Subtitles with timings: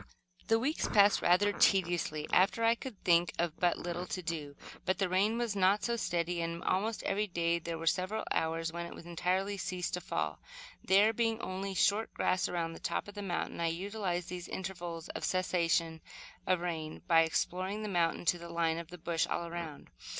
[0.47, 4.97] The weeks passed, rather tediously after I could think of but little to do, but
[4.97, 8.87] the rain was not so steady and, almost every day, there were several hours when
[8.87, 10.39] it entirely ceased to fall.
[10.83, 15.07] There being only short grass around the top of the mountain, I utilized these intervals
[15.09, 16.01] of the cessation
[16.47, 19.91] of rain by exploring the mountain to the line of the bush, all around.